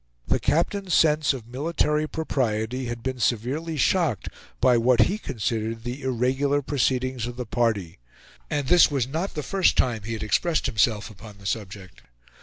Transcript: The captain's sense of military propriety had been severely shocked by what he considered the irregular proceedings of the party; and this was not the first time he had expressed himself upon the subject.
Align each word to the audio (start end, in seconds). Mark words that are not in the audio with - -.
The 0.25 0.39
captain's 0.39 0.95
sense 0.95 1.31
of 1.31 1.45
military 1.47 2.07
propriety 2.07 2.85
had 2.87 3.03
been 3.03 3.19
severely 3.19 3.77
shocked 3.77 4.29
by 4.59 4.75
what 4.75 5.01
he 5.01 5.19
considered 5.19 5.83
the 5.83 6.01
irregular 6.01 6.63
proceedings 6.63 7.27
of 7.27 7.35
the 7.37 7.45
party; 7.45 7.99
and 8.49 8.65
this 8.67 8.89
was 8.89 9.07
not 9.07 9.35
the 9.35 9.43
first 9.43 9.77
time 9.77 10.01
he 10.01 10.13
had 10.13 10.23
expressed 10.23 10.65
himself 10.65 11.11
upon 11.11 11.37
the 11.37 11.45
subject. 11.45 12.01